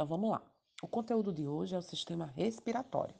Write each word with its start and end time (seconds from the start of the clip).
Então 0.00 0.08
vamos 0.08 0.30
lá. 0.30 0.42
O 0.82 0.88
conteúdo 0.88 1.30
de 1.30 1.46
hoje 1.46 1.74
é 1.74 1.78
o 1.78 1.82
sistema 1.82 2.32
respiratório. 2.34 3.14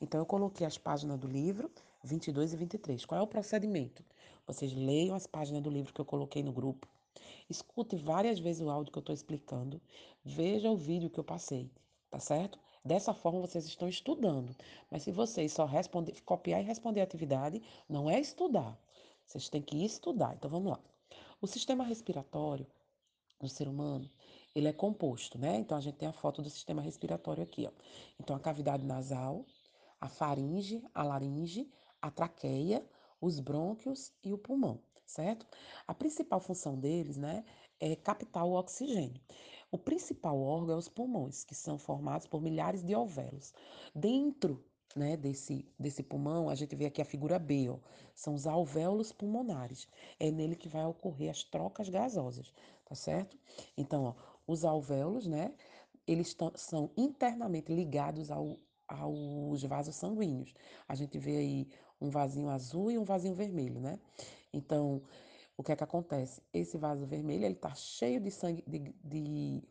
Então 0.00 0.18
eu 0.18 0.24
coloquei 0.24 0.66
as 0.66 0.78
páginas 0.78 1.20
do 1.20 1.28
livro 1.28 1.70
22 2.02 2.54
e 2.54 2.56
23. 2.56 3.04
Qual 3.04 3.20
é 3.20 3.22
o 3.22 3.26
procedimento? 3.26 4.02
Vocês 4.46 4.72
leiam 4.72 5.14
as 5.14 5.26
páginas 5.26 5.60
do 5.62 5.68
livro 5.68 5.92
que 5.92 6.00
eu 6.00 6.04
coloquei 6.06 6.42
no 6.42 6.50
grupo. 6.50 6.88
Escute 7.50 7.96
várias 7.96 8.38
vezes 8.38 8.62
o 8.62 8.70
áudio 8.70 8.90
que 8.90 8.96
eu 8.96 9.00
estou 9.00 9.14
explicando. 9.14 9.78
Veja 10.24 10.70
o 10.70 10.78
vídeo 10.78 11.10
que 11.10 11.20
eu 11.20 11.24
passei, 11.24 11.70
tá 12.10 12.18
certo? 12.18 12.58
Dessa 12.82 13.12
forma 13.12 13.42
vocês 13.42 13.66
estão 13.66 13.86
estudando. 13.86 14.56
Mas 14.90 15.02
se 15.02 15.12
vocês 15.12 15.52
só 15.52 15.66
responder, 15.66 16.18
copiar 16.22 16.62
e 16.62 16.64
responder 16.64 17.02
a 17.02 17.04
atividade, 17.04 17.60
não 17.86 18.08
é 18.08 18.18
estudar. 18.18 18.80
Vocês 19.26 19.50
têm 19.50 19.60
que 19.60 19.84
estudar. 19.84 20.34
Então 20.36 20.48
vamos 20.48 20.72
lá. 20.72 20.80
O 21.38 21.46
sistema 21.46 21.84
respiratório 21.84 22.66
do 23.44 23.48
ser 23.48 23.68
humano, 23.68 24.10
ele 24.54 24.68
é 24.68 24.72
composto, 24.72 25.38
né? 25.38 25.56
Então 25.56 25.76
a 25.76 25.80
gente 25.80 25.96
tem 25.96 26.08
a 26.08 26.12
foto 26.12 26.42
do 26.42 26.50
sistema 26.50 26.82
respiratório 26.82 27.42
aqui, 27.42 27.66
ó. 27.66 27.72
Então 28.18 28.34
a 28.34 28.40
cavidade 28.40 28.84
nasal, 28.84 29.44
a 30.00 30.08
faringe, 30.08 30.84
a 30.92 31.02
laringe, 31.02 31.70
a 32.00 32.10
traqueia, 32.10 32.84
os 33.20 33.40
brônquios 33.40 34.12
e 34.22 34.32
o 34.32 34.38
pulmão, 34.38 34.80
certo? 35.06 35.46
A 35.86 35.94
principal 35.94 36.40
função 36.40 36.78
deles, 36.78 37.16
né, 37.16 37.44
é 37.80 37.96
captar 37.96 38.44
o 38.44 38.52
oxigênio. 38.52 39.20
O 39.70 39.78
principal 39.78 40.40
órgão 40.40 40.74
é 40.74 40.78
os 40.78 40.88
pulmões, 40.88 41.44
que 41.44 41.54
são 41.54 41.78
formados 41.78 42.26
por 42.26 42.40
milhares 42.40 42.82
de 42.82 42.94
alvéolos. 42.94 43.52
Dentro 43.94 44.64
né, 44.94 45.16
desse, 45.16 45.66
desse 45.78 46.02
pulmão, 46.02 46.48
a 46.48 46.54
gente 46.54 46.74
vê 46.76 46.86
aqui 46.86 47.02
a 47.02 47.04
figura 47.04 47.38
B, 47.38 47.68
ó, 47.68 47.78
são 48.14 48.34
os 48.34 48.46
alvéolos 48.46 49.12
pulmonares. 49.12 49.88
É 50.18 50.30
nele 50.30 50.56
que 50.56 50.68
vai 50.68 50.84
ocorrer 50.84 51.30
as 51.30 51.42
trocas 51.42 51.88
gasosas, 51.88 52.52
tá 52.84 52.94
certo? 52.94 53.36
Então, 53.76 54.04
ó, 54.04 54.14
os 54.46 54.64
alvéolos, 54.64 55.26
né, 55.26 55.52
eles 56.06 56.36
são 56.56 56.90
internamente 56.96 57.72
ligados 57.72 58.30
ao, 58.30 58.58
aos 58.86 59.62
vasos 59.64 59.96
sanguíneos. 59.96 60.54
A 60.86 60.94
gente 60.94 61.18
vê 61.18 61.36
aí 61.36 61.68
um 62.00 62.10
vasinho 62.10 62.48
azul 62.48 62.90
e 62.90 62.98
um 62.98 63.04
vasinho 63.04 63.34
vermelho, 63.34 63.80
né? 63.80 63.98
Então, 64.52 65.02
o 65.56 65.62
que 65.62 65.72
é 65.72 65.76
que 65.76 65.84
acontece? 65.84 66.42
Esse 66.52 66.76
vaso 66.76 67.06
vermelho, 67.06 67.44
ele 67.44 67.54
tá 67.54 67.74
cheio 67.74 68.20
de 68.20 68.30
sangue, 68.30 68.62
de, 68.66 68.94
de 69.02 69.62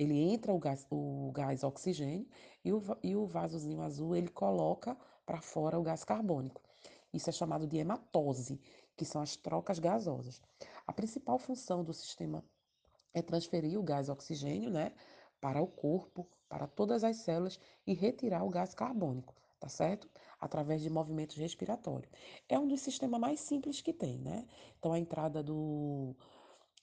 ele 0.00 0.18
entra 0.18 0.50
o 0.50 0.58
gás, 0.58 0.86
o 0.90 1.30
gás 1.30 1.62
oxigênio 1.62 2.26
e 2.64 2.72
o, 2.72 2.82
e 3.02 3.14
o 3.14 3.26
vasozinho 3.26 3.82
azul 3.82 4.16
ele 4.16 4.30
coloca 4.30 4.96
para 5.26 5.42
fora 5.42 5.78
o 5.78 5.82
gás 5.82 6.04
carbônico. 6.04 6.62
Isso 7.12 7.28
é 7.28 7.32
chamado 7.34 7.66
de 7.66 7.76
hematose, 7.76 8.58
que 8.96 9.04
são 9.04 9.20
as 9.20 9.36
trocas 9.36 9.78
gasosas. 9.78 10.40
A 10.86 10.92
principal 10.94 11.38
função 11.38 11.84
do 11.84 11.92
sistema 11.92 12.42
é 13.12 13.20
transferir 13.20 13.78
o 13.78 13.82
gás 13.82 14.08
oxigênio, 14.08 14.70
né, 14.70 14.94
para 15.38 15.60
o 15.60 15.66
corpo, 15.66 16.26
para 16.48 16.66
todas 16.66 17.04
as 17.04 17.18
células 17.18 17.60
e 17.86 17.92
retirar 17.92 18.42
o 18.42 18.48
gás 18.48 18.74
carbônico, 18.74 19.34
tá 19.58 19.68
certo? 19.68 20.08
Através 20.40 20.80
de 20.80 20.88
movimentos 20.88 21.36
respiratórios. 21.36 22.10
É 22.48 22.58
um 22.58 22.66
dos 22.66 22.80
sistemas 22.80 23.20
mais 23.20 23.40
simples 23.40 23.82
que 23.82 23.92
tem, 23.92 24.18
né? 24.18 24.46
Então 24.78 24.94
a 24.94 24.98
entrada 24.98 25.42
do 25.42 26.16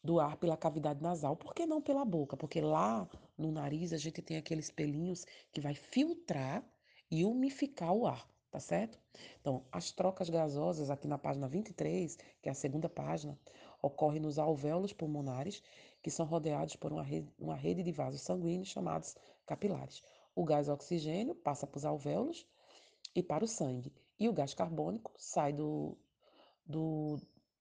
do 0.04 0.20
ar 0.20 0.38
pela 0.38 0.56
cavidade 0.56 1.02
nasal. 1.02 1.36
Por 1.36 1.54
que 1.54 1.66
não 1.66 1.82
pela 1.82 2.06
boca? 2.06 2.38
Porque 2.38 2.62
lá 2.62 3.08
no 3.38 3.52
nariz 3.52 3.94
a 3.94 3.98
gente 3.98 4.22
tem 4.22 4.38
aqueles 4.38 4.70
pelinhos 4.70 5.26
que 5.52 5.62
vai 5.62 5.76
filtrar 5.76 6.64
e 7.10 7.24
umificar 7.26 7.94
o 7.94 8.06
ar, 8.06 8.28
tá 8.52 8.60
certo? 8.60 9.00
Então, 9.40 9.66
as 9.72 9.92
trocas 9.92 10.30
gasosas 10.30 10.90
aqui 10.90 11.08
na 11.08 11.18
página 11.18 11.48
23, 11.48 12.18
que 12.42 12.50
é 12.50 12.52
a 12.52 12.56
segunda 12.56 12.90
página, 12.90 13.38
ocorrem 13.82 14.20
nos 14.20 14.38
alvéolos 14.40 14.94
pulmonares, 14.94 15.62
que 16.02 16.12
são 16.12 16.26
rodeados 16.26 16.76
por 16.76 16.92
uma 16.92 17.04
rede, 17.04 17.32
uma 17.40 17.56
rede 17.56 17.84
de 17.84 17.92
vasos 17.92 18.22
sanguíneos 18.22 18.70
chamados 18.70 19.16
capilares. 19.46 20.04
O 20.36 20.44
gás 20.44 20.70
oxigênio 20.70 21.34
passa 21.34 21.66
para 21.66 21.78
os 21.78 21.86
alvéolos 21.86 22.46
e 23.16 23.24
para 23.24 23.44
o 23.44 23.48
sangue. 23.48 23.94
E 24.20 24.28
o 24.30 24.34
gás 24.34 24.54
carbônico 24.54 25.12
sai 25.18 25.54
do, 25.54 25.98
do, 26.66 27.20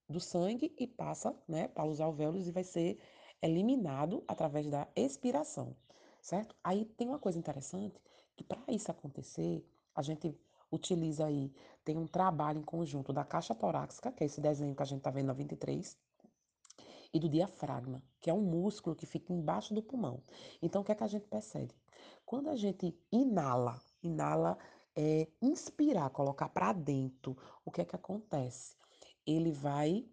do 0.09 0.21
sangue 0.21 0.75
e 0.79 0.87
passa 0.87 1.35
né, 1.49 1.69
para 1.69 1.89
os 1.89 2.01
alvéolos 2.01 2.47
e 2.47 2.53
vai 2.53 2.65
ser 2.65 2.99
eliminado 3.43 4.25
através 4.27 4.69
da 4.69 4.89
expiração, 4.95 5.77
certo? 6.21 6.55
Aí 6.63 6.85
tem 6.85 7.09
uma 7.09 7.19
coisa 7.19 7.39
interessante, 7.39 8.01
que 8.37 8.45
para 8.45 8.63
isso 8.69 8.91
acontecer, 8.91 9.65
a 9.95 10.03
gente 10.03 10.39
utiliza 10.71 11.27
aí, 11.27 11.53
tem 11.85 11.97
um 11.97 12.07
trabalho 12.07 12.61
em 12.61 12.65
conjunto 12.65 13.13
da 13.13 13.25
caixa 13.25 13.55
torácica, 13.55 14.13
que 14.13 14.23
é 14.23 14.27
esse 14.27 14.41
desenho 14.41 14.75
que 14.75 14.83
a 14.83 14.87
gente 14.87 14.99
está 14.99 15.11
vendo 15.11 15.27
na 15.27 15.33
23, 15.33 15.97
e 17.13 17.21
do 17.21 17.29
diafragma, 17.29 18.03
que 18.21 18.29
é 18.29 18.35
um 18.35 18.43
músculo 18.43 18.95
que 18.95 19.07
fica 19.07 19.33
embaixo 19.33 19.73
do 19.73 19.83
pulmão. 19.83 20.23
Então, 20.61 20.83
o 20.83 20.85
que 20.85 20.93
é 20.93 20.95
que 20.95 21.05
a 21.05 21.09
gente 21.09 21.27
percebe? 21.27 21.75
Quando 22.25 22.51
a 22.51 22.57
gente 22.57 22.95
inala, 23.11 23.81
inala 24.03 24.59
é 24.95 25.29
inspirar, 25.41 26.11
colocar 26.11 26.49
para 26.49 26.73
dentro, 26.73 27.37
o 27.65 27.71
que 27.71 27.81
é 27.81 27.85
que 27.85 27.97
acontece? 27.97 28.77
Ele 29.27 29.51
vai 29.51 30.07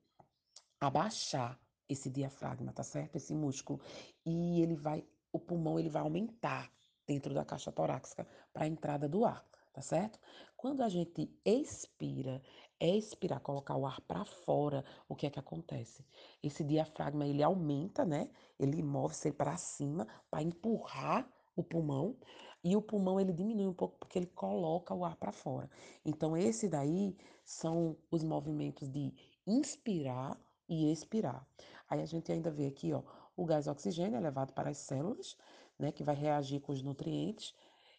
abaixar 0.79 1.59
esse 1.87 2.09
diafragma, 2.09 2.73
tá 2.73 2.83
certo? 2.83 3.15
Esse 3.15 3.33
músculo. 3.33 3.79
E 4.25 4.61
ele 4.61 4.75
vai, 4.75 5.05
o 5.31 5.39
pulmão 5.39 5.79
ele 5.79 5.89
vai 5.89 6.01
aumentar 6.01 6.71
dentro 7.05 7.33
da 7.33 7.45
caixa 7.45 7.71
torácica 7.71 8.27
para 8.51 8.63
a 8.63 8.67
entrada 8.67 9.07
do 9.07 9.25
ar, 9.25 9.45
tá 9.73 9.81
certo? 9.81 10.19
Quando 10.55 10.81
a 10.81 10.89
gente 10.89 11.29
expira, 11.45 12.41
expirar, 12.79 13.41
colocar 13.41 13.75
o 13.75 13.85
ar 13.85 13.99
para 14.01 14.23
fora, 14.23 14.83
o 15.07 15.15
que 15.15 15.27
é 15.27 15.29
que 15.29 15.39
acontece? 15.39 16.05
Esse 16.41 16.63
diafragma 16.63 17.25
ele 17.25 17.43
aumenta, 17.43 18.05
né? 18.05 18.29
Ele 18.57 18.81
move-se 18.81 19.31
para 19.31 19.57
cima 19.57 20.07
para 20.29 20.41
empurrar 20.41 21.29
o 21.55 21.63
pulmão 21.63 22.15
e 22.63 22.75
o 22.75 22.81
pulmão 22.81 23.19
ele 23.19 23.33
diminui 23.33 23.67
um 23.67 23.73
pouco 23.73 23.97
porque 23.99 24.17
ele 24.17 24.27
coloca 24.27 24.93
o 24.93 25.03
ar 25.03 25.15
para 25.17 25.31
fora. 25.31 25.69
Então 26.05 26.37
esse 26.37 26.67
daí 26.67 27.15
são 27.43 27.97
os 28.09 28.23
movimentos 28.23 28.89
de 28.89 29.13
inspirar 29.45 30.39
e 30.67 30.91
expirar. 30.91 31.45
Aí 31.89 32.01
a 32.01 32.05
gente 32.05 32.31
ainda 32.31 32.49
vê 32.49 32.67
aqui, 32.67 32.93
ó, 32.93 33.03
o 33.35 33.45
gás 33.45 33.67
oxigênio 33.67 34.15
é 34.15 34.19
levado 34.19 34.53
para 34.53 34.69
as 34.69 34.77
células, 34.77 35.37
né, 35.77 35.91
que 35.91 36.03
vai 36.03 36.15
reagir 36.15 36.61
com 36.61 36.71
os 36.71 36.81
nutrientes. 36.81 37.53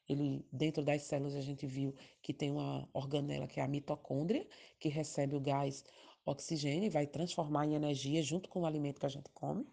Ele 0.09 0.47
dentro 0.53 0.83
das 0.83 1.03
células 1.03 1.35
a 1.35 1.41
gente 1.41 1.67
viu 1.67 1.95
que 2.23 2.33
tem 2.33 2.51
uma 2.51 2.89
organela 2.93 3.47
que 3.47 3.61
é 3.61 3.63
a 3.63 3.69
mitocôndria, 3.69 4.47
que 4.79 4.89
recebe 4.89 5.37
o 5.37 5.41
gás 5.41 5.85
oxigênio 6.27 6.87
e 6.87 6.91
vai 6.91 7.07
transformar 7.07 7.67
em 7.67 7.75
energia 7.75 8.23
junto 8.23 8.49
com 8.49 8.63
o 8.63 8.67
alimento 8.67 8.99
que 8.99 9.07
a 9.07 9.11
gente 9.11 9.31
come. 9.31 9.67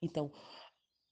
Então, 0.00 0.30